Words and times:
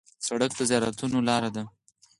سړک 0.25 0.51
د 0.55 0.59
زیارتونو 0.69 1.17
لار 1.27 1.43
ده. 1.55 1.63